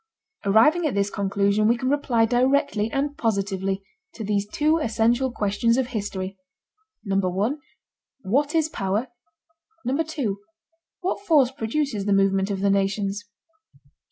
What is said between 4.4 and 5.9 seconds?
two essential questions of